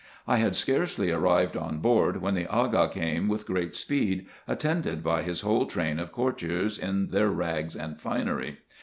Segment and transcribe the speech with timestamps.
[0.27, 5.21] I had scarcely arrived on board, when the Aga came with great speed, attended by
[5.21, 8.61] his whole train of courtiers, in their rags and finery.